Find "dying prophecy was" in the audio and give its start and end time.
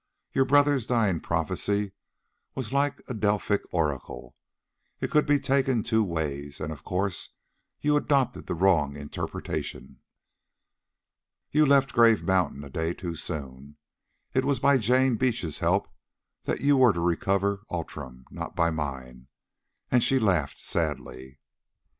0.87-2.73